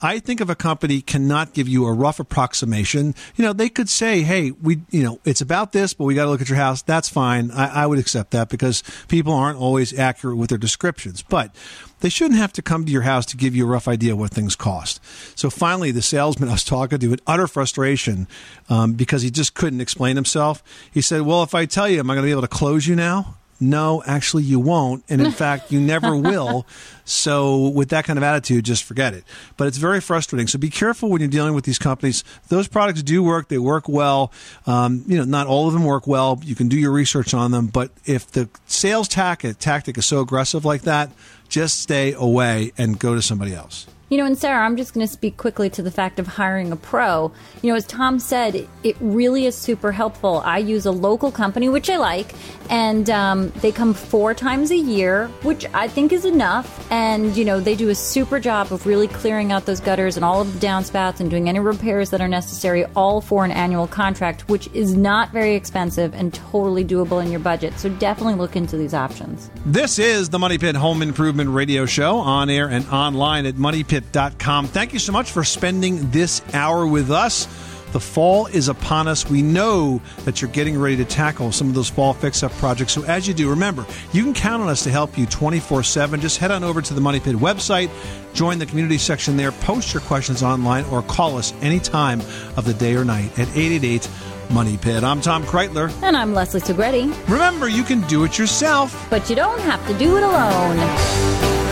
[0.00, 3.88] I think if a company cannot give you a rough approximation, you know, they could
[3.88, 6.58] say, hey, we, you know, it's about this, but we got to look at your
[6.58, 6.82] house.
[6.82, 7.50] That's fine.
[7.50, 11.22] I, I would accept that because people aren't always accurate with their descriptions.
[11.22, 11.54] But
[12.02, 14.32] they shouldn't have to come to your house to give you a rough idea what
[14.32, 15.00] things cost.
[15.38, 18.28] So finally, the salesman I was talking to, in utter frustration,
[18.68, 22.10] um, because he just couldn't explain himself, he said, well, if I tell you, am
[22.10, 23.36] I going to be able to close you now?
[23.62, 25.04] No, actually, you won't.
[25.08, 26.66] And in fact, you never will.
[27.04, 29.24] So, with that kind of attitude, just forget it.
[29.56, 30.48] But it's very frustrating.
[30.48, 32.24] So, be careful when you're dealing with these companies.
[32.48, 34.32] Those products do work, they work well.
[34.66, 36.40] Um, you know, not all of them work well.
[36.42, 37.68] You can do your research on them.
[37.68, 41.10] But if the sales tactic, tactic is so aggressive like that,
[41.48, 43.86] just stay away and go to somebody else.
[44.12, 46.70] You know, and Sarah, I'm just going to speak quickly to the fact of hiring
[46.70, 47.32] a pro.
[47.62, 50.42] You know, as Tom said, it, really is super helpful.
[50.44, 52.34] I use a local company, which I like,
[52.68, 56.86] and um, they come four times a year, which I think is enough.
[56.92, 60.26] And, you know, they do a super job of really clearing out those gutters and
[60.26, 63.86] all of the downspouts and doing any repairs that are necessary, all for an annual
[63.86, 67.78] contract, which is not very expensive and totally doable in your budget.
[67.78, 69.50] So definitely look into these options.
[69.64, 73.56] This is the Money Pit Home Improvement Radio Show on air and online at
[74.02, 74.66] moneypit.com.
[74.66, 77.46] Thank you so much for spending this hour with us.
[77.92, 79.28] The fall is upon us.
[79.28, 82.92] We know that you're getting ready to tackle some of those fall fix up projects.
[82.92, 86.18] So, as you do, remember, you can count on us to help you 24 7.
[86.18, 87.90] Just head on over to the Money Pit website,
[88.32, 92.20] join the community section there, post your questions online, or call us any time
[92.56, 94.08] of the day or night at 888
[94.50, 95.04] Money Pit.
[95.04, 95.92] I'm Tom Kraeutler.
[96.02, 97.12] And I'm Leslie Segrete.
[97.28, 99.06] Remember, you can do it yourself.
[99.10, 101.71] But you don't have to do it alone.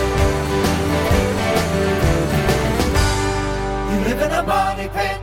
[4.21, 5.20] than a money pit.